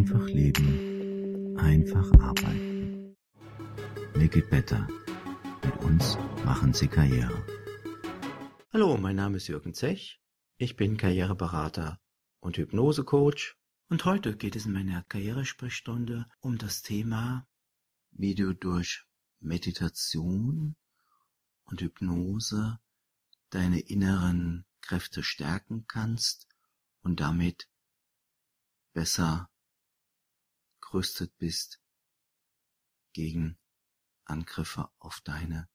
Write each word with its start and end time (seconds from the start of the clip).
Einfach 0.00 0.28
leben, 0.28 1.58
einfach 1.58 2.10
arbeiten. 2.20 3.14
Make 4.14 4.38
it 4.38 4.48
better. 4.48 4.88
Mit 5.62 5.76
uns 5.80 6.16
machen 6.42 6.72
Sie 6.72 6.88
Karriere. 6.88 7.44
Hallo, 8.72 8.96
mein 8.96 9.16
Name 9.16 9.36
ist 9.36 9.48
Jürgen 9.48 9.74
Zech. 9.74 10.18
Ich 10.56 10.76
bin 10.76 10.96
Karriereberater 10.96 12.00
und 12.40 12.56
Hypnosecoach. 12.56 13.56
Und 13.90 14.06
heute 14.06 14.38
geht 14.38 14.56
es 14.56 14.64
in 14.64 14.72
meiner 14.72 15.02
Karrieresprechstunde 15.02 16.24
um 16.40 16.56
das 16.56 16.80
Thema, 16.80 17.46
wie 18.10 18.34
du 18.34 18.54
durch 18.54 19.04
Meditation 19.40 20.76
und 21.64 21.82
Hypnose 21.82 22.78
deine 23.50 23.80
inneren 23.80 24.64
Kräfte 24.80 25.22
stärken 25.22 25.84
kannst 25.86 26.48
und 27.02 27.20
damit 27.20 27.68
besser 28.94 29.49
gerüstet 30.90 31.38
bist 31.38 31.80
gegen 33.12 33.56
Angriffe 34.24 34.90
auf 34.98 35.20
deine 35.20 35.68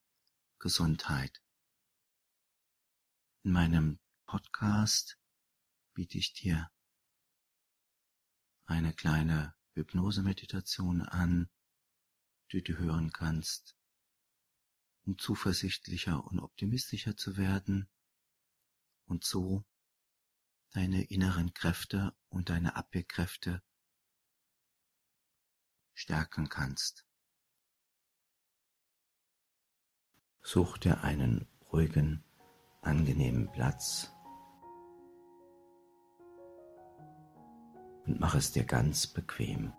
Gesundheit. 0.59 1.41
In 3.43 3.53
meinem 3.53 3.99
Podcast 4.25 5.17
biete 5.93 6.17
ich 6.17 6.33
dir 6.33 6.69
eine 8.65 8.93
kleine 8.93 9.55
Hypnosemeditation 9.73 11.01
an, 11.01 11.49
die 12.51 12.61
du 12.61 12.77
hören 12.77 13.13
kannst, 13.13 13.77
um 15.05 15.17
zuversichtlicher 15.17 16.25
und 16.25 16.39
optimistischer 16.39 17.15
zu 17.15 17.37
werden 17.37 17.89
und 19.05 19.23
so 19.23 19.65
deine 20.71 21.05
inneren 21.05 21.53
Kräfte 21.53 22.13
und 22.27 22.49
deine 22.49 22.75
Abwehrkräfte 22.75 23.63
stärken 25.95 26.49
kannst. 26.49 27.07
Such 30.41 30.77
dir 30.77 31.03
einen 31.03 31.47
ruhigen, 31.71 32.23
angenehmen 32.81 33.51
Platz 33.51 34.11
und 38.05 38.19
mach 38.19 38.35
es 38.35 38.51
dir 38.51 38.63
ganz 38.63 39.07
bequem. 39.07 39.73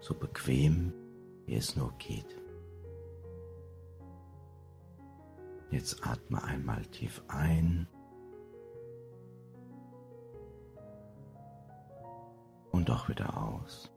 So 0.00 0.14
bequem, 0.14 0.92
wie 1.46 1.56
es 1.56 1.74
nur 1.74 1.92
geht. 1.98 2.38
Jetzt 5.70 6.06
atme 6.06 6.42
einmal 6.44 6.86
tief 6.86 7.20
ein 7.28 7.88
und 12.88 12.94
auch 12.94 13.08
wieder 13.08 13.36
aus. 13.36 13.90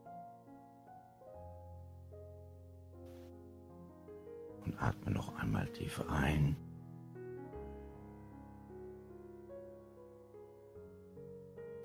Und 4.64 4.80
atme 4.80 5.10
noch 5.10 5.34
einmal 5.36 5.66
tief 5.68 6.02
ein. 6.08 6.56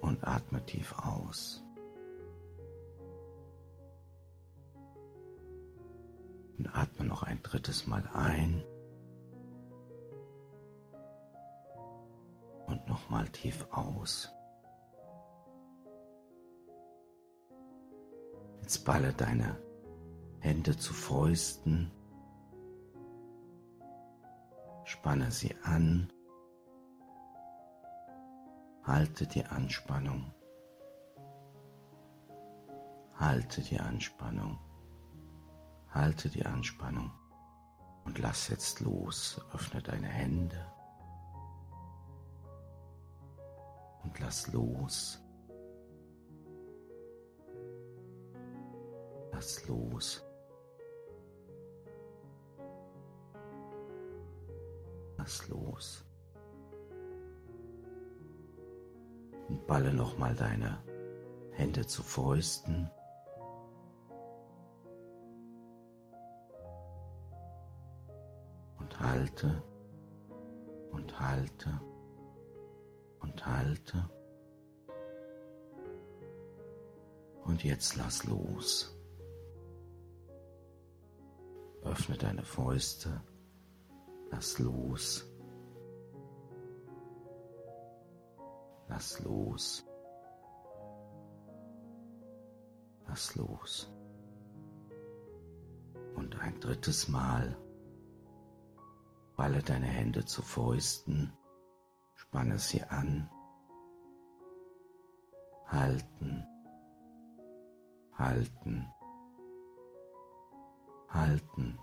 Und 0.01 0.23
atme 0.27 0.63
tief 0.65 0.93
aus. 0.99 1.63
Und 6.57 6.67
atme 6.75 7.05
noch 7.05 7.23
ein 7.23 7.41
drittes 7.41 7.87
Mal 7.87 8.03
ein. 8.13 8.63
nochmal 12.87 13.27
tief 13.29 13.67
aus. 13.71 14.36
Jetzt 18.67 18.83
balle 18.83 19.13
deine 19.13 19.57
Hände 20.41 20.75
zu 20.75 20.93
Fäusten, 20.93 21.89
spanne 24.83 25.31
sie 25.31 25.55
an, 25.63 26.11
halte 28.83 29.25
die 29.25 29.45
Anspannung, 29.45 30.33
halte 33.15 33.61
die 33.61 33.79
Anspannung, 33.79 34.59
halte 35.87 36.27
die 36.27 36.45
Anspannung. 36.45 37.13
Und 38.03 38.19
lass 38.19 38.49
jetzt 38.49 38.81
los, 38.81 39.39
öffne 39.53 39.81
deine 39.81 40.09
Hände. 40.09 40.73
und 44.03 44.19
lass 44.19 44.47
los. 44.51 45.21
Lass 49.37 49.67
los. 49.67 50.25
Lass 55.15 55.47
los. 55.47 56.03
Und 59.47 59.67
balle 59.67 59.93
nochmal 59.93 60.33
deine 60.33 60.79
Hände 61.51 61.85
zu 61.85 62.01
Fäusten. 62.01 62.89
Und 68.79 68.99
halte 68.99 69.61
und 70.89 71.19
halte 71.19 71.79
und 73.19 73.45
halte. 73.45 74.09
Und 77.43 77.63
jetzt 77.63 77.97
lass 77.97 78.23
los. 78.23 78.96
Öffne 81.87 82.17
deine 82.17 82.43
Fäuste. 82.43 83.21
Lass 84.31 84.59
los. 84.59 85.25
Lass 88.87 89.19
los. 89.23 89.85
Lass 93.07 93.35
los. 93.35 93.91
Und 96.15 96.39
ein 96.39 96.59
drittes 96.59 97.07
Mal 97.07 97.57
balle 99.35 99.61
deine 99.61 99.85
Hände 99.85 100.25
zu 100.25 100.41
Fäusten 100.41 101.31
Spanne 102.17 102.57
sie 102.57 102.83
an. 102.83 103.29
Halten, 105.67 106.43
halten, 108.13 108.87
halten. 111.07 111.79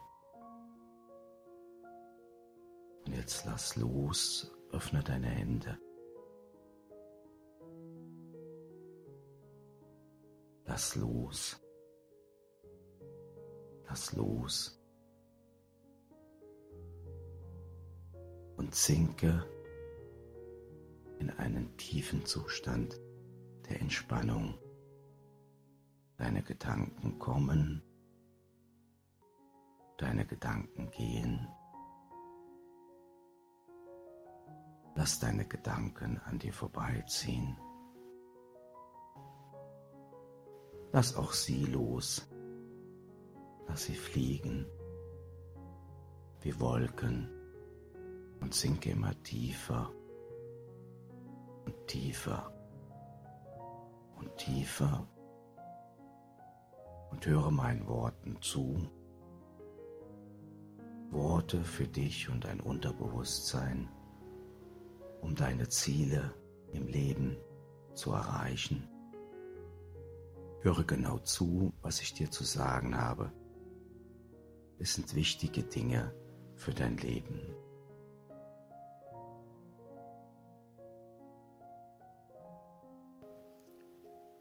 Und 3.06 3.14
jetzt 3.14 3.44
lass 3.44 3.76
los, 3.76 4.52
öffne 4.70 5.02
deine 5.02 5.28
Hände. 5.28 5.78
Lass 10.66 10.96
los. 10.96 11.60
Lass 13.86 14.12
los. 14.14 14.80
Und 18.56 18.74
sinke 18.74 19.44
in 21.18 21.30
einen 21.30 21.76
tiefen 21.76 22.24
Zustand 22.24 22.98
der 23.68 23.80
Entspannung. 23.80 24.58
Deine 26.16 26.42
Gedanken 26.42 27.18
kommen, 27.18 27.82
deine 29.96 30.26
Gedanken 30.26 30.90
gehen. 30.90 31.48
Lass 34.96 35.18
deine 35.18 35.44
Gedanken 35.46 36.20
an 36.24 36.38
dir 36.38 36.52
vorbeiziehen. 36.52 37.58
Lass 40.92 41.16
auch 41.16 41.32
sie 41.32 41.64
los. 41.66 42.28
Lass 43.66 43.84
sie 43.84 43.96
fliegen 43.96 44.66
wie 46.42 46.60
Wolken 46.60 47.28
und 48.40 48.54
sinke 48.54 48.90
immer 48.90 49.14
tiefer 49.22 49.90
und 51.64 51.86
tiefer 51.86 52.52
und 54.16 54.36
tiefer 54.36 55.08
und 57.10 57.26
höre 57.26 57.50
meinen 57.50 57.86
Worten 57.88 58.40
zu. 58.42 58.76
Worte 61.14 61.62
für 61.62 61.86
dich 61.86 62.28
und 62.28 62.44
dein 62.44 62.60
Unterbewusstsein, 62.60 63.88
um 65.22 65.34
deine 65.36 65.68
Ziele 65.68 66.34
im 66.72 66.88
Leben 66.88 67.36
zu 67.94 68.12
erreichen. 68.12 68.88
Höre 70.60 70.82
genau 70.84 71.18
zu, 71.18 71.72
was 71.82 72.00
ich 72.00 72.14
dir 72.14 72.30
zu 72.30 72.42
sagen 72.42 72.96
habe. 72.96 73.32
Es 74.78 74.94
sind 74.94 75.14
wichtige 75.14 75.62
Dinge 75.62 76.12
für 76.56 76.74
dein 76.74 76.96
Leben. 76.96 77.40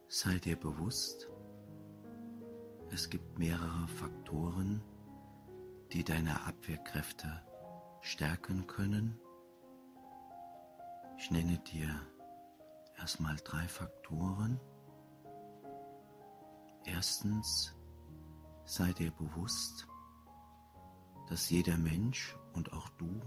Sei 0.07 0.39
dir 0.39 0.55
bewusst, 0.55 1.29
es 2.91 3.09
gibt 3.09 3.37
mehrere 3.37 3.87
Faktoren, 3.87 4.81
die 5.91 6.03
deine 6.03 6.45
Abwehrkräfte 6.45 7.41
stärken 8.01 8.67
können. 8.67 9.19
Ich 11.17 11.31
nenne 11.31 11.57
dir 11.59 11.89
erstmal 12.97 13.35
drei 13.43 13.67
Faktoren. 13.67 14.59
Erstens, 16.85 17.75
sei 18.65 18.91
dir 18.93 19.11
bewusst, 19.11 19.87
dass 21.29 21.49
jeder 21.49 21.77
Mensch 21.77 22.35
und 22.53 22.73
auch 22.73 22.89
du 22.89 23.21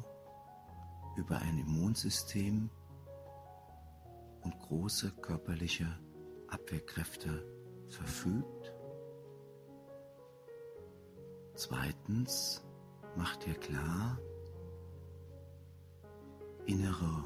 über 1.17 1.39
ein 1.39 1.59
Immunsystem 1.59 2.71
und 4.43 4.59
große 4.61 5.11
körperliche 5.23 5.99
Abwehrkräfte 6.49 7.45
verfügt. 7.89 8.56
Zweitens, 11.57 12.63
mach 13.17 13.35
dir 13.37 13.55
klar, 13.55 14.19
innere 16.67 17.25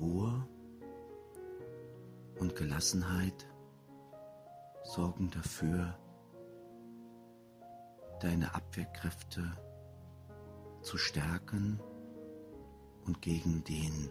Ruhe 0.00 0.48
und 2.38 2.56
Gelassenheit 2.56 3.46
sorgen 4.84 5.30
dafür, 5.30 5.98
deine 8.20 8.54
Abwehrkräfte 8.54 9.52
zu 10.80 10.96
stärken 10.96 11.78
und 13.04 13.20
gegen 13.20 13.62
den 13.64 14.10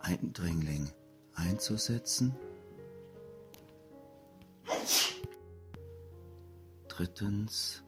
Eindringling 0.00 0.92
einzusetzen. 1.34 2.36
Drittens, 6.88 7.83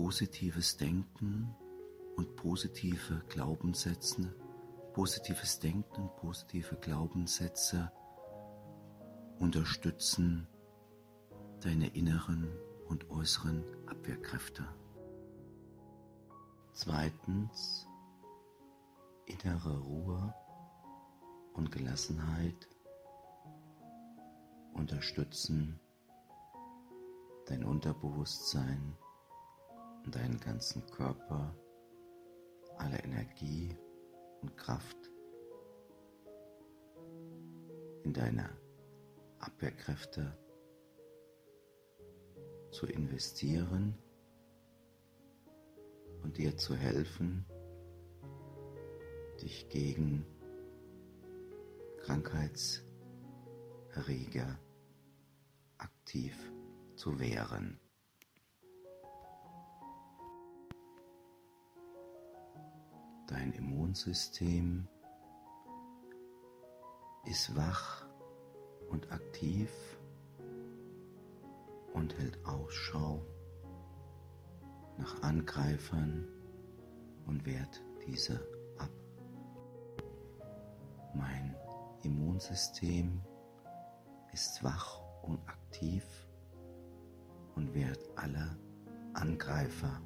positives 0.00 0.78
Denken 0.78 1.54
und 2.16 2.34
positive 2.34 3.22
Glaubenssätze, 3.28 4.34
positives 4.94 5.58
Denken 5.58 6.00
und 6.00 6.16
positive 6.16 6.76
Glaubenssätze 6.76 7.92
unterstützen 9.40 10.48
deine 11.60 11.88
inneren 11.88 12.48
und 12.88 13.10
äußeren 13.10 13.62
Abwehrkräfte. 13.88 14.66
Zweitens, 16.72 17.86
innere 19.26 19.80
Ruhe 19.80 20.34
und 21.52 21.70
Gelassenheit 21.70 22.70
unterstützen 24.72 25.78
dein 27.48 27.64
Unterbewusstsein 27.64 28.96
deinen 30.10 30.40
ganzen 30.40 30.84
Körper, 30.86 31.54
alle 32.78 32.98
Energie 32.98 33.76
und 34.42 34.56
Kraft 34.56 34.96
in 38.04 38.12
deine 38.12 38.48
Abwehrkräfte 39.38 40.36
zu 42.70 42.86
investieren 42.86 43.94
und 46.22 46.38
dir 46.38 46.56
zu 46.56 46.74
helfen, 46.74 47.44
dich 49.42 49.68
gegen 49.68 50.24
Krankheitserreger 51.98 54.58
aktiv 55.78 56.36
zu 56.96 57.18
wehren. 57.18 57.78
Dein 63.30 63.52
Immunsystem 63.52 64.88
ist 67.26 67.54
wach 67.54 68.04
und 68.88 69.12
aktiv 69.12 69.70
und 71.94 72.12
hält 72.18 72.44
Ausschau 72.44 73.24
nach 74.98 75.22
Angreifern 75.22 76.26
und 77.26 77.46
wehrt 77.46 77.80
diese 78.04 78.34
ab. 78.78 78.90
Mein 81.14 81.54
Immunsystem 82.02 83.22
ist 84.32 84.64
wach 84.64 85.00
und 85.22 85.38
aktiv 85.48 86.04
und 87.54 87.72
wehrt 87.74 88.10
alle 88.16 88.58
Angreifer 89.14 90.02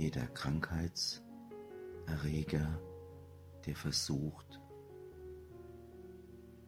Jeder 0.00 0.26
Krankheitserreger, 0.28 2.80
der 3.66 3.76
versucht, 3.76 4.58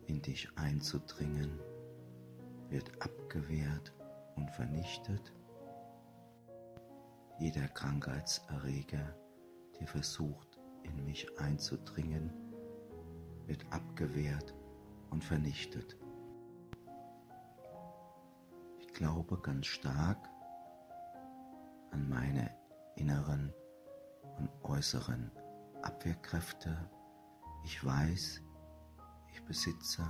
in 0.05 0.21
dich 0.21 0.47
einzudringen, 0.57 1.59
wird 2.69 2.93
abgewehrt 3.01 3.95
und 4.37 4.51
vernichtet. 4.51 5.33
Jeder 7.39 7.69
Krankheitserreger, 7.69 9.17
der 9.81 9.87
versucht, 9.87 10.61
in 10.83 11.03
mich 11.07 11.27
einzudringen, 11.39 12.31
wird 13.47 13.65
abgewehrt 13.73 14.55
und 15.09 15.25
vernichtet. 15.25 15.97
Ich 18.79 18.93
glaube 18.93 19.41
ganz 19.41 19.69
stark 19.69 20.29
an 21.93 22.07
meine 22.11 22.62
inneren 22.97 23.53
und 24.39 24.51
äußeren 24.63 25.31
Abwehrkräfte. 25.83 26.91
Ich 27.65 27.85
weiß, 27.85 28.43
ich 29.33 29.45
besitze 29.45 30.03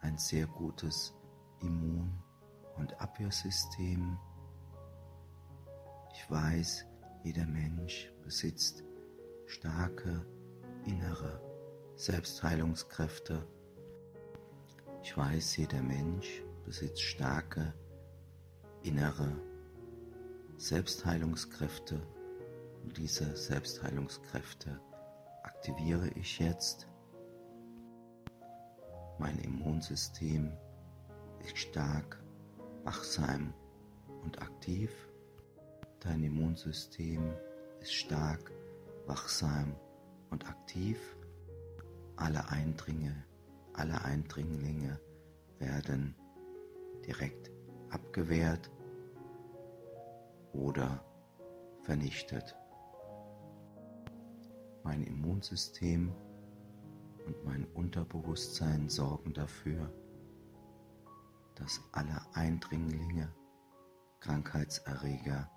ein 0.00 0.18
sehr 0.18 0.46
gutes 0.46 1.14
Immun- 1.60 2.22
und 2.76 3.00
Abwehrsystem. 3.00 4.18
Ich 6.12 6.30
weiß, 6.30 6.86
jeder 7.22 7.46
Mensch 7.46 8.12
besitzt 8.22 8.84
starke 9.46 10.26
innere 10.84 11.40
Selbstheilungskräfte 11.96 13.46
ich 15.04 15.14
weiß, 15.18 15.58
jeder 15.58 15.82
Mensch 15.82 16.42
besitzt 16.64 17.02
starke 17.02 17.74
innere 18.82 19.36
Selbstheilungskräfte 20.56 22.00
und 22.82 22.96
diese 22.96 23.36
Selbstheilungskräfte 23.36 24.80
aktiviere 25.42 26.08
ich 26.14 26.38
jetzt. 26.38 26.88
Mein 29.18 29.38
Immunsystem 29.38 30.52
ist 31.40 31.58
stark, 31.58 32.22
wachsam 32.84 33.54
und 34.22 34.40
aktiv. 34.42 34.90
Dein 36.00 36.22
Immunsystem 36.22 37.34
ist 37.80 37.92
stark, 37.92 38.52
wachsam 39.06 39.76
und 40.30 40.48
aktiv. 40.48 40.98
Alle 42.16 42.48
Eindringe 42.48 43.24
alle 43.74 44.04
Eindringlinge 44.04 45.00
werden 45.58 46.14
direkt 47.06 47.50
abgewehrt 47.90 48.70
oder 50.54 51.04
vernichtet. 51.82 52.56
Mein 54.82 55.02
Immunsystem 55.02 56.12
und 57.26 57.44
mein 57.44 57.64
Unterbewusstsein 57.74 58.88
sorgen 58.88 59.32
dafür, 59.32 59.92
dass 61.54 61.80
alle 61.92 62.20
Eindringlinge, 62.34 63.32
Krankheitserreger 64.20 65.50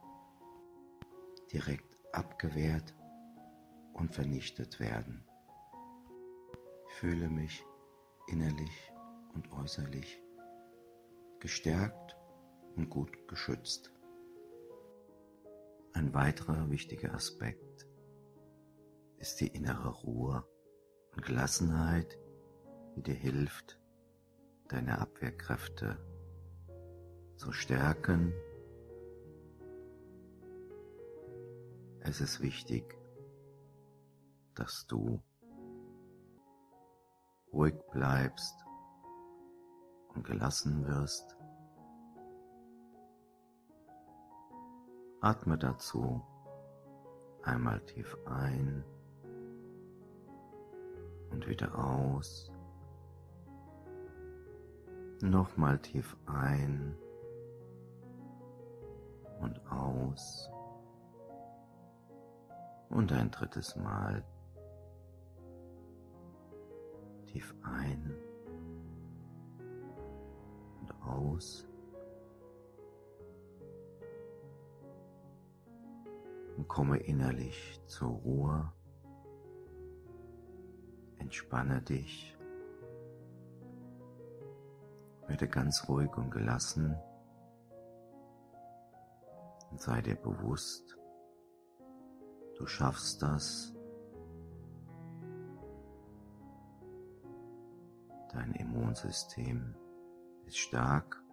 direkt 1.51 1.97
abgewehrt 2.13 2.93
und 3.93 4.13
vernichtet 4.13 4.79
werden. 4.79 5.23
Ich 6.89 6.93
fühle 6.95 7.29
mich 7.29 7.63
innerlich 8.27 8.91
und 9.33 9.51
äußerlich 9.51 10.21
gestärkt 11.39 12.17
und 12.75 12.89
gut 12.89 13.27
geschützt. 13.27 13.91
Ein 15.97 16.13
weiterer 16.13 16.69
wichtiger 16.69 17.15
Aspekt 17.15 17.87
ist 19.17 19.41
die 19.41 19.47
innere 19.47 19.89
Ruhe 19.89 20.47
und 21.15 21.25
Gelassenheit, 21.25 22.19
die 22.95 23.01
dir 23.01 23.15
hilft, 23.15 23.81
deine 24.67 24.99
Abwehrkräfte 24.99 25.97
zu 27.37 27.51
stärken. 27.51 28.31
Es 32.01 32.21
ist 32.21 32.41
wichtig, 32.41 32.95
dass 34.53 34.85
du 34.85 35.19
ruhig 37.51 37.73
bleibst 37.91 38.53
und 40.13 40.23
gelassen 40.27 40.85
wirst. 40.85 41.36
Atme 45.19 45.57
dazu 45.57 46.21
einmal 47.41 47.79
tief 47.81 48.15
ein 48.25 48.83
und 51.31 51.47
wieder 51.47 51.73
aus. 51.77 52.51
Nochmal 55.21 55.79
tief 55.79 56.15
ein 56.27 56.95
und 59.39 59.59
aus. 59.71 60.49
Und 62.89 63.11
ein 63.11 63.31
drittes 63.31 63.75
Mal 63.75 64.23
tief 67.25 67.55
ein 67.63 68.15
und 70.81 71.01
aus. 71.01 71.67
Und 76.57 76.67
komme 76.67 76.97
innerlich 76.97 77.79
zur 77.87 78.09
Ruhe. 78.09 78.73
Entspanne 81.19 81.81
dich. 81.81 82.37
Werde 85.27 85.47
ganz 85.47 85.87
ruhig 85.87 86.15
und 86.17 86.31
gelassen 86.31 86.97
und 89.77 89.81
sei 89.81 90.01
dir 90.01 90.15
bewusst, 90.15 90.97
du 92.57 92.65
schaffst 92.65 93.21
das. 93.21 93.73
Dein 98.33 98.53
Immunsystem 98.53 99.75
ist 100.45 100.57
stark. 100.57 101.23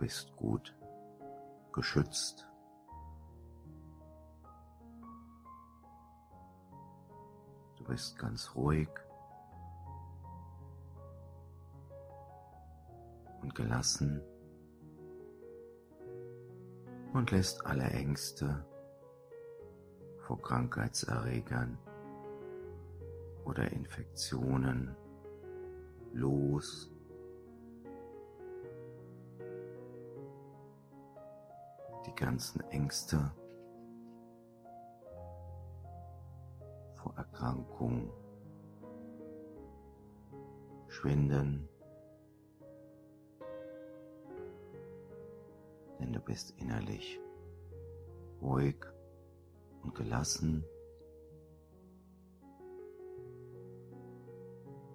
Du 0.00 0.06
bist 0.06 0.34
gut 0.34 0.74
geschützt. 1.74 2.48
Du 7.76 7.84
bist 7.84 8.18
ganz 8.18 8.54
ruhig. 8.54 8.88
und 13.42 13.54
gelassen 13.54 14.22
und 17.12 17.30
lässt 17.30 17.66
alle 17.66 17.84
Ängste 17.84 18.64
vor 20.26 20.40
Krankheitserregern 20.40 21.78
oder 23.44 23.70
Infektionen 23.72 24.96
los. 26.12 26.90
Die 32.10 32.14
ganzen 32.16 32.60
Ängste 32.70 33.32
vor 36.96 37.14
Erkrankung 37.16 38.10
schwinden. 40.88 41.70
denn 46.10 46.12
du 46.14 46.20
bist 46.20 46.54
innerlich 46.58 47.20
ruhig 48.40 48.76
und 49.82 49.94
gelassen. 49.94 50.64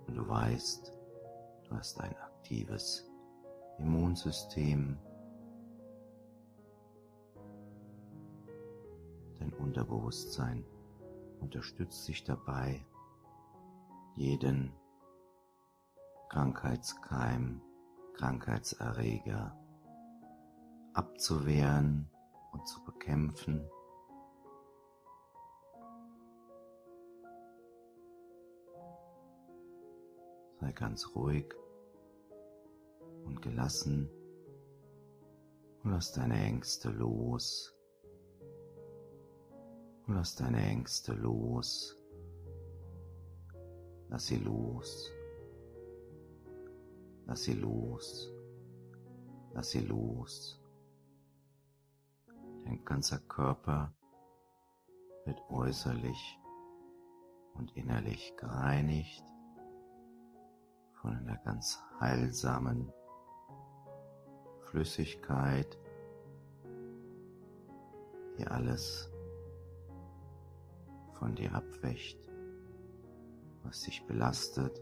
Und 0.08 0.16
du 0.16 0.28
weißt, 0.28 0.92
du 1.64 1.76
hast 1.76 2.02
ein 2.02 2.16
aktives 2.18 3.10
Immunsystem. 3.80 4.98
Unterbewusstsein 9.66 10.64
unterstützt 11.40 12.08
dich 12.08 12.24
dabei, 12.24 12.86
jeden 14.16 14.72
Krankheitskeim, 16.30 17.62
Krankheitserreger 18.14 19.58
abzuwehren 20.94 22.12
und 22.52 22.68
zu 22.68 22.84
bekämpfen. 22.84 23.68
Sei 30.60 30.72
ganz 30.74 31.16
ruhig 31.16 31.52
und 33.24 33.42
gelassen 33.42 34.12
und 35.84 35.90
lass 35.92 36.14
deine 36.14 36.40
Ängste 36.40 36.92
los. 36.92 37.75
Und 40.08 40.16
lass 40.16 40.36
deine 40.36 40.62
Ängste 40.62 41.14
los. 41.14 41.98
Lass 44.10 44.28
sie 44.28 44.38
los. 44.38 45.12
Lass 47.26 47.44
sie 47.44 47.54
los. 47.54 48.32
Lass 49.54 49.72
sie 49.72 49.80
los. 49.80 50.62
Dein 52.66 52.84
ganzer 52.86 53.20
Körper 53.20 53.94
wird 55.26 55.42
äußerlich 55.50 56.40
und 57.56 57.76
innerlich 57.76 58.36
gereinigt 58.38 59.24
von 61.02 61.16
einer 61.16 61.38
ganz 61.38 61.80
heilsamen 62.00 62.92
Flüssigkeit, 64.70 65.78
die 68.38 68.46
alles 68.46 69.15
von 71.20 71.36
dir 71.36 71.54
abwächt, 71.54 72.20
was 73.64 73.82
dich 73.82 74.06
belastet, 74.06 74.82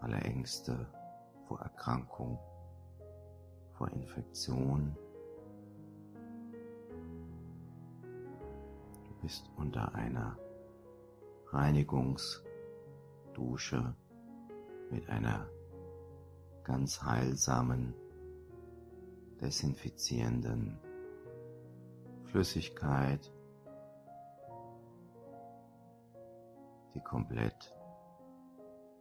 alle 0.00 0.18
Ängste 0.18 0.86
vor 1.46 1.60
Erkrankung 1.60 2.38
vor 3.72 3.90
Infektion. 3.92 4.96
Du 9.04 9.14
bist 9.22 9.50
unter 9.56 9.94
einer 9.94 10.36
Reinigungsdusche 11.50 13.94
mit 14.90 15.08
einer 15.08 15.48
ganz 16.64 17.00
heilsamen, 17.02 17.94
desinfizierenden 19.40 20.78
Flüssigkeit, 22.30 23.32
die 26.94 27.00
komplett 27.00 27.74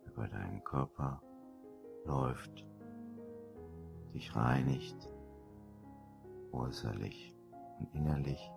über 0.05 0.27
deinen 0.27 0.63
Körper 0.63 1.21
läuft 2.05 2.65
dich 4.13 4.35
reinigt, 4.35 5.09
äußerlich 6.51 7.35
und 7.79 7.93
innerlich 7.93 8.51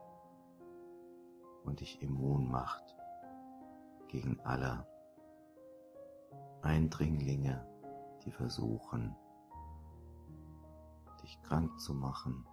und 1.64 1.80
dich 1.80 2.00
immun 2.00 2.48
macht 2.50 2.96
gegen 4.08 4.40
alle 4.40 4.86
Eindringlinge, 6.62 7.66
die 8.24 8.30
versuchen, 8.30 9.16
dich 11.22 11.42
krank 11.42 11.78
zu 11.80 11.92
machen. 11.92 12.46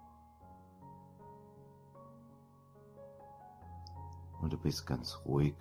Und 4.47 4.53
du 4.53 4.57
bist 4.57 4.87
ganz 4.87 5.19
ruhig, 5.25 5.57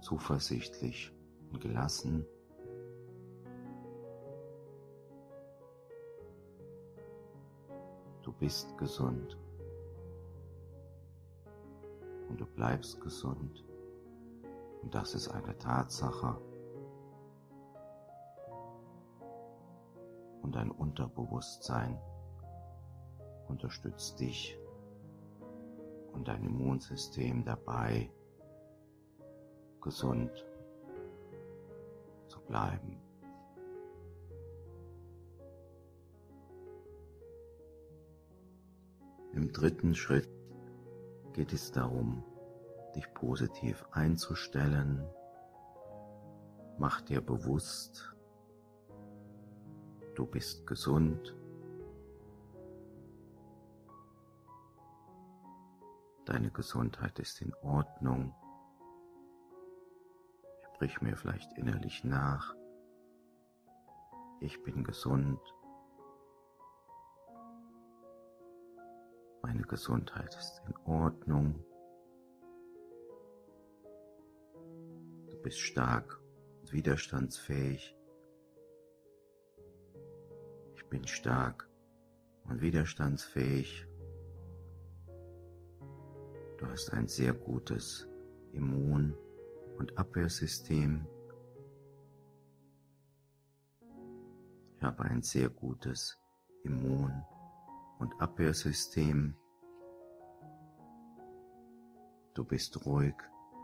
zuversichtlich 0.00 1.12
und 1.52 1.60
gelassen 1.60 2.24
bist 8.38 8.76
gesund 8.76 9.36
und 12.28 12.40
du 12.40 12.46
bleibst 12.46 13.00
gesund. 13.00 13.64
Und 14.82 14.94
das 14.94 15.14
ist 15.14 15.28
eine 15.28 15.56
Tatsache. 15.58 16.36
Und 20.42 20.54
dein 20.54 20.70
Unterbewusstsein 20.70 21.98
unterstützt 23.48 24.20
dich 24.20 24.58
und 26.16 26.28
dein 26.28 26.42
Immunsystem 26.44 27.44
dabei, 27.44 28.10
gesund 29.80 30.32
zu 32.26 32.40
bleiben. 32.40 32.98
Im 39.34 39.52
dritten 39.52 39.94
Schritt 39.94 40.30
geht 41.34 41.52
es 41.52 41.70
darum, 41.70 42.24
dich 42.94 43.12
positiv 43.12 43.86
einzustellen. 43.92 45.04
Mach 46.78 47.02
dir 47.02 47.20
bewusst, 47.20 48.16
du 50.14 50.24
bist 50.24 50.66
gesund. 50.66 51.36
Deine 56.26 56.50
Gesundheit 56.50 57.20
ist 57.20 57.40
in 57.40 57.54
Ordnung. 57.62 58.34
Sprich 60.74 61.00
mir 61.00 61.16
vielleicht 61.16 61.56
innerlich 61.56 62.02
nach. 62.02 62.52
Ich 64.40 64.60
bin 64.64 64.82
gesund. 64.82 65.38
Meine 69.40 69.62
Gesundheit 69.62 70.34
ist 70.34 70.62
in 70.66 70.76
Ordnung. 70.84 71.64
Du 75.30 75.40
bist 75.42 75.60
stark 75.60 76.20
und 76.60 76.72
widerstandsfähig. 76.72 77.96
Ich 80.74 80.88
bin 80.88 81.06
stark 81.06 81.70
und 82.48 82.60
widerstandsfähig. 82.60 83.86
Du 86.66 86.72
hast 86.72 86.92
ein 86.92 87.06
sehr 87.06 87.32
gutes 87.32 88.08
Immun- 88.52 89.14
und 89.78 89.96
Abwehrsystem. 89.96 91.06
Ich 94.76 94.82
habe 94.82 95.04
ein 95.04 95.22
sehr 95.22 95.48
gutes 95.48 96.18
Immun- 96.64 97.22
und 98.00 98.20
Abwehrsystem. 98.20 99.36
Du 102.34 102.44
bist 102.44 102.84
ruhig, 102.84 103.14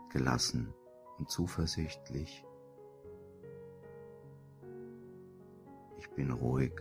gelassen 0.09 0.73
und 1.17 1.29
zuversichtlich. 1.29 2.45
Ich 5.99 6.09
bin 6.11 6.31
ruhig, 6.31 6.71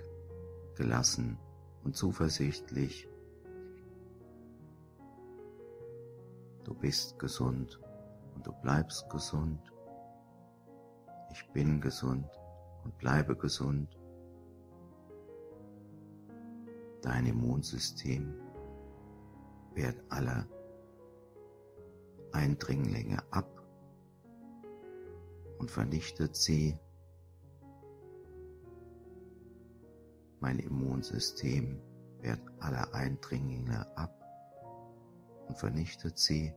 gelassen 0.76 1.36
und 1.82 1.96
zuversichtlich. 1.96 3.08
Du 6.72 6.78
bist 6.78 7.18
gesund 7.18 7.78
und 8.34 8.46
du 8.46 8.52
bleibst 8.62 9.06
gesund. 9.10 9.60
Ich 11.30 11.46
bin 11.52 11.82
gesund 11.82 12.26
und 12.82 12.96
bleibe 12.96 13.36
gesund. 13.36 13.94
Dein 17.02 17.26
Immunsystem 17.26 18.34
wehrt 19.74 20.02
alle 20.08 20.48
Eindringlinge 22.32 23.22
ab 23.30 23.62
und 25.58 25.70
vernichtet 25.70 26.34
sie. 26.34 26.78
Mein 30.40 30.58
Immunsystem 30.58 31.82
wehrt 32.22 32.40
alle 32.60 32.94
Eindringlinge 32.94 33.86
ab 33.94 34.18
und 35.48 35.58
vernichtet 35.58 36.18
sie. 36.18 36.54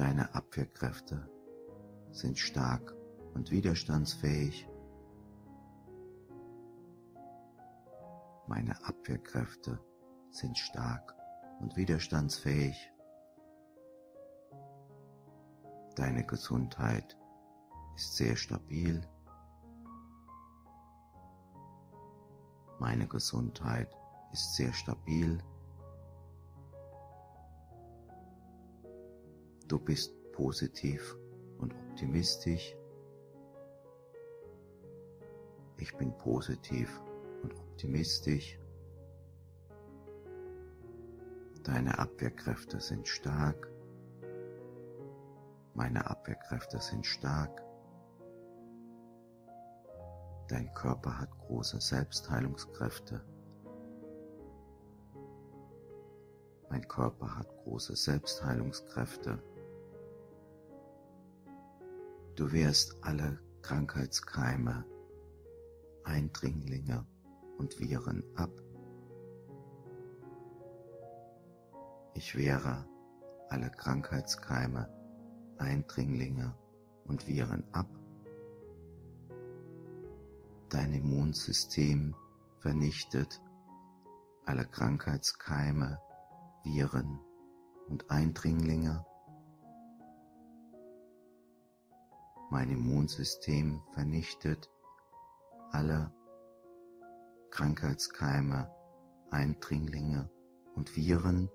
Deine 0.00 0.34
Abwehrkräfte 0.34 1.28
sind 2.10 2.38
stark 2.38 2.96
und 3.34 3.50
widerstandsfähig. 3.50 4.66
Meine 8.46 8.82
Abwehrkräfte 8.82 9.78
sind 10.30 10.56
stark 10.56 11.14
und 11.60 11.76
widerstandsfähig. 11.76 12.90
Deine 15.96 16.24
Gesundheit 16.24 17.18
ist 17.94 18.16
sehr 18.16 18.36
stabil. 18.36 19.06
Meine 22.78 23.06
Gesundheit 23.06 23.94
ist 24.32 24.54
sehr 24.54 24.72
stabil. 24.72 25.42
Du 29.70 29.78
bist 29.78 30.12
positiv 30.32 31.16
und 31.58 31.72
optimistisch. 31.72 32.76
Ich 35.76 35.96
bin 35.96 36.12
positiv 36.18 37.00
und 37.44 37.54
optimistisch. 37.54 38.58
Deine 41.62 41.96
Abwehrkräfte 42.00 42.80
sind 42.80 43.06
stark. 43.06 43.70
Meine 45.74 46.04
Abwehrkräfte 46.04 46.80
sind 46.80 47.06
stark. 47.06 47.62
Dein 50.48 50.74
Körper 50.74 51.16
hat 51.16 51.30
große 51.38 51.80
Selbstheilungskräfte. 51.80 53.24
Mein 56.70 56.88
Körper 56.88 57.38
hat 57.38 57.46
große 57.62 57.94
Selbstheilungskräfte. 57.94 59.40
Du 62.40 62.50
wehrst 62.52 62.96
alle 63.02 63.38
Krankheitskeime, 63.60 64.86
Eindringlinge 66.04 67.06
und 67.58 67.78
Viren 67.78 68.24
ab. 68.34 68.50
Ich 72.14 72.34
wehre 72.34 72.86
alle 73.50 73.68
Krankheitskeime, 73.68 74.88
Eindringlinge 75.58 76.56
und 77.04 77.28
Viren 77.28 77.62
ab. 77.72 77.90
Dein 80.70 80.94
Immunsystem 80.94 82.14
vernichtet 82.60 83.38
alle 84.46 84.64
Krankheitskeime, 84.64 86.00
Viren 86.64 87.20
und 87.88 88.10
Eindringlinge. 88.10 89.04
Mein 92.52 92.68
Immunsystem 92.68 93.80
vernichtet 93.92 94.68
alle 95.70 96.12
Krankheitskeime, 97.50 98.68
Eindringlinge 99.30 100.28
und 100.74 100.96
Viren. 100.96 101.48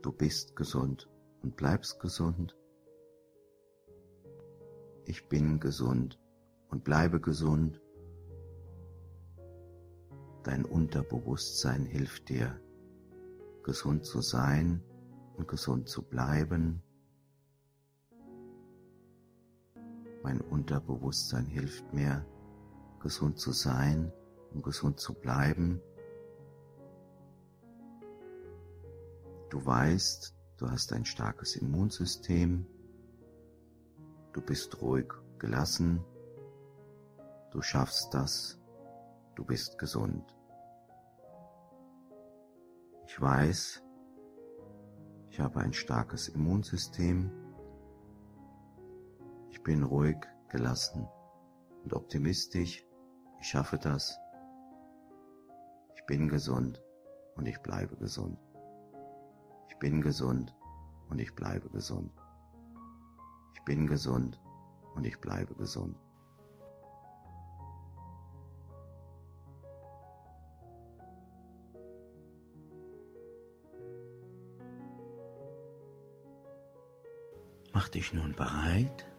Du 0.00 0.10
bist 0.10 0.56
gesund 0.56 1.06
und 1.42 1.56
bleibst 1.56 2.00
gesund. 2.00 2.56
Ich 5.04 5.28
bin 5.28 5.60
gesund 5.60 6.18
und 6.70 6.82
bleibe 6.82 7.20
gesund. 7.20 7.82
Dein 10.44 10.64
Unterbewusstsein 10.64 11.84
hilft 11.84 12.30
dir, 12.30 12.58
gesund 13.64 14.06
zu 14.06 14.22
sein 14.22 14.82
und 15.36 15.46
gesund 15.46 15.90
zu 15.90 16.02
bleiben. 16.02 16.82
Mein 20.26 20.40
Unterbewusstsein 20.40 21.46
hilft 21.46 21.94
mir, 21.94 22.26
gesund 22.98 23.38
zu 23.38 23.52
sein 23.52 24.12
und 24.52 24.64
gesund 24.64 24.98
zu 24.98 25.14
bleiben. 25.14 25.80
Du 29.50 29.64
weißt, 29.64 30.34
du 30.56 30.68
hast 30.68 30.92
ein 30.92 31.04
starkes 31.04 31.54
Immunsystem. 31.54 32.66
Du 34.32 34.40
bist 34.40 34.82
ruhig, 34.82 35.12
gelassen. 35.38 36.04
Du 37.52 37.62
schaffst 37.62 38.12
das. 38.12 38.58
Du 39.36 39.44
bist 39.44 39.78
gesund. 39.78 40.24
Ich 43.06 43.20
weiß, 43.20 43.80
ich 45.30 45.38
habe 45.38 45.60
ein 45.60 45.72
starkes 45.72 46.26
Immunsystem. 46.26 47.45
Bin 49.66 49.82
ruhig, 49.82 50.18
gelassen 50.48 51.08
und 51.82 51.92
optimistisch. 51.92 52.86
Ich 53.40 53.48
schaffe 53.48 53.78
das. 53.78 54.16
Ich 55.96 56.06
bin 56.06 56.28
gesund 56.28 56.80
und 57.34 57.46
ich 57.46 57.58
bleibe 57.62 57.96
gesund. 57.96 58.38
Ich 59.68 59.76
bin 59.80 60.00
gesund 60.02 60.54
und 61.08 61.18
ich 61.18 61.34
bleibe 61.34 61.68
gesund. 61.70 62.12
Ich 63.54 63.64
bin 63.64 63.88
gesund 63.88 64.40
und 64.94 65.04
ich 65.04 65.20
bleibe 65.20 65.52
gesund. 65.56 65.98
Mach 77.72 77.88
dich 77.88 78.14
nun 78.14 78.32
bereit, 78.36 79.15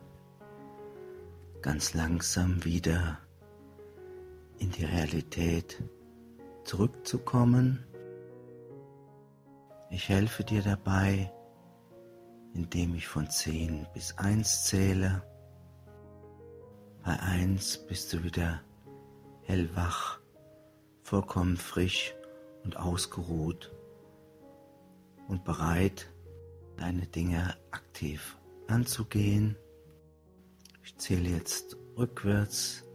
ganz 1.67 1.93
langsam 1.93 2.63
wieder 2.63 3.17
in 4.57 4.71
die 4.71 4.85
Realität 4.85 5.83
zurückzukommen. 6.63 7.85
Ich 9.89 10.07
helfe 10.07 10.45
dir 10.45 10.61
dabei, 10.61 11.29
indem 12.53 12.95
ich 12.95 13.05
von 13.05 13.29
10 13.29 13.85
bis 13.93 14.17
1 14.17 14.63
zähle. 14.63 15.23
Bei 17.03 17.19
1 17.19 17.85
bist 17.87 18.13
du 18.13 18.23
wieder 18.23 18.61
hellwach, 19.41 20.21
vollkommen 21.03 21.57
frisch 21.57 22.15
und 22.63 22.77
ausgeruht 22.77 23.75
und 25.27 25.43
bereit, 25.43 26.09
deine 26.77 27.07
Dinge 27.07 27.57
aktiv 27.71 28.37
anzugehen. 28.67 29.57
Ich 30.87 30.95
zähle 30.95 31.27
jetzt 31.27 31.75
rückwärts. 31.97 32.85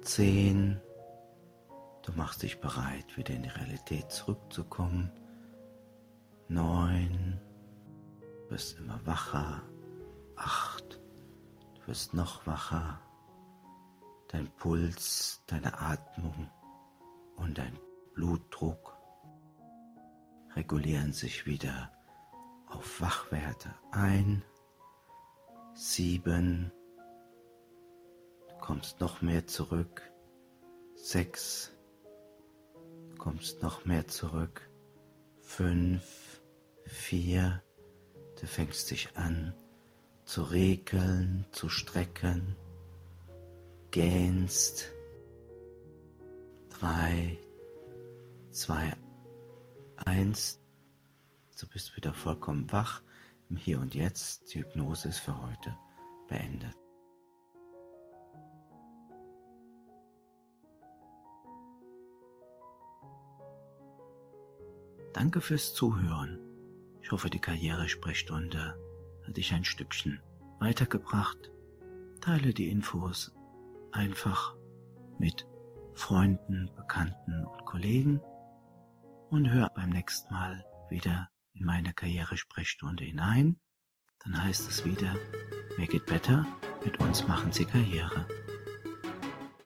10. 0.00 0.80
Du 2.00 2.12
machst 2.12 2.42
dich 2.42 2.58
bereit, 2.58 3.18
wieder 3.18 3.34
in 3.34 3.42
die 3.42 3.50
Realität 3.50 4.10
zurückzukommen. 4.10 5.12
9. 6.48 7.38
Du 8.18 8.50
wirst 8.50 8.78
immer 8.78 8.98
wacher. 9.04 9.60
8. 10.36 11.02
Du 11.74 11.86
wirst 11.86 12.14
noch 12.14 12.46
wacher. 12.46 12.98
Dein 14.28 14.48
Puls, 14.56 15.42
deine 15.46 15.78
Atmung 15.78 16.50
und 17.36 17.58
dein 17.58 17.78
Blutdruck 18.14 18.96
regulieren 20.56 21.12
sich 21.12 21.44
wieder 21.44 21.92
auf 22.68 23.02
Wachwerte 23.02 23.74
ein. 23.90 24.42
Sieben. 25.74 26.72
Kommst 28.62 29.00
noch 29.00 29.22
mehr 29.22 29.44
zurück. 29.48 30.02
Sechs. 30.94 31.72
Kommst 33.18 33.60
noch 33.60 33.84
mehr 33.84 34.06
zurück. 34.06 34.70
Fünf. 35.40 36.40
Vier. 36.84 37.60
Du 38.40 38.46
fängst 38.46 38.92
dich 38.92 39.16
an 39.16 39.52
zu 40.24 40.44
regeln, 40.44 41.44
zu 41.50 41.68
strecken. 41.68 42.56
Gähnst. 43.90 44.92
Drei. 46.70 47.38
Zwei. 48.52 48.92
Eins. 49.96 50.60
Du 51.60 51.66
bist 51.66 51.96
wieder 51.96 52.14
vollkommen 52.14 52.70
wach 52.70 53.02
im 53.50 53.56
Hier 53.56 53.80
und 53.80 53.96
Jetzt. 53.96 54.54
Die 54.54 54.60
Hypnose 54.60 55.08
ist 55.08 55.18
für 55.18 55.36
heute 55.42 55.76
beendet. 56.28 56.81
Danke 65.12 65.40
fürs 65.40 65.74
Zuhören. 65.74 66.38
Ich 67.02 67.12
hoffe, 67.12 67.28
die 67.28 67.38
Karrieresprechstunde 67.38 68.78
hat 69.26 69.36
dich 69.36 69.52
ein 69.52 69.64
Stückchen 69.64 70.20
weitergebracht. 70.58 71.52
Teile 72.20 72.54
die 72.54 72.68
Infos 72.68 73.34
einfach 73.90 74.56
mit 75.18 75.46
Freunden, 75.94 76.70
Bekannten 76.76 77.44
und 77.44 77.64
Kollegen 77.66 78.20
und 79.28 79.50
hör 79.50 79.70
beim 79.74 79.90
nächsten 79.90 80.32
Mal 80.32 80.64
wieder 80.88 81.28
in 81.52 81.66
meine 81.66 81.92
Karrieresprechstunde 81.92 83.04
hinein. 83.04 83.60
Dann 84.24 84.42
heißt 84.42 84.68
es 84.68 84.84
wieder, 84.84 85.14
Make 85.76 85.96
it 85.96 86.06
better, 86.06 86.46
mit 86.84 86.98
uns 87.00 87.26
machen 87.26 87.52
Sie 87.52 87.64
Karriere. 87.64 88.26